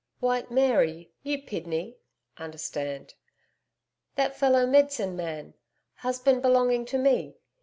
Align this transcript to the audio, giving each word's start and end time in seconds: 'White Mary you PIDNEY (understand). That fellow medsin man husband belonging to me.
'White 0.19 0.49
Mary 0.49 1.11
you 1.21 1.43
PIDNEY 1.43 1.99
(understand). 2.37 3.13
That 4.15 4.35
fellow 4.35 4.65
medsin 4.65 5.15
man 5.15 5.53
husband 5.97 6.41
belonging 6.41 6.85
to 6.85 6.97
me. 6.97 7.35